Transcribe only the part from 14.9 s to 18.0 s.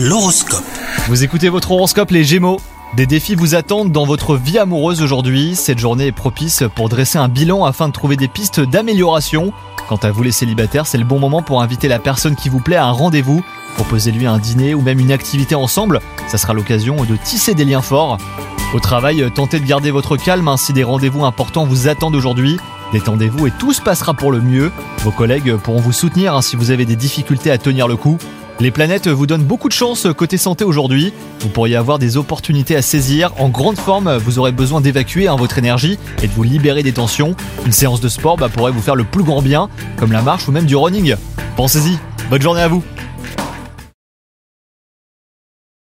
une activité ensemble. Ça sera l'occasion de tisser des liens